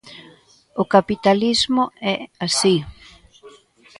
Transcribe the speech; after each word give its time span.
O 0.81 0.83
capitalismo 0.93 1.83
é 2.13 2.15
así. 2.45 2.75